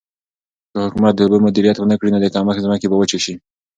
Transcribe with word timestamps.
که 0.71 0.77
حکومت 0.85 1.13
د 1.15 1.19
اوبو 1.23 1.37
مدیریت 1.45 1.77
ونکړي 1.79 2.09
نو 2.11 2.19
د 2.21 2.25
کښت 2.35 2.59
ځمکې 2.65 2.87
به 2.89 2.95
وچې 2.99 3.19
شي. 3.25 3.35